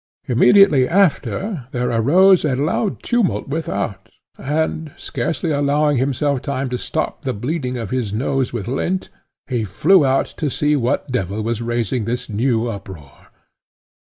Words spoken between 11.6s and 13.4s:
raising this new uproar.